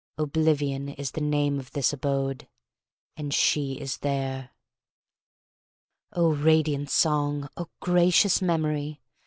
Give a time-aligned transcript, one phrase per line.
[0.17, 2.47] Oblivion is the name of this abode:
[3.15, 4.49] and she is there."
[6.11, 7.47] Oh, radiant Song!
[7.55, 8.99] Oh, gracious Memory!